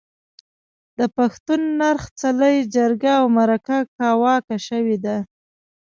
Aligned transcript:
د 0.97 0.99
پښتون 1.17 1.61
نرخ، 1.81 2.03
څلی، 2.21 2.55
جرګه 2.75 3.11
او 3.21 3.25
مرکه 3.37 3.77
کاواکه 3.97 4.57
شوې 4.67 4.97
ده. 5.05 5.17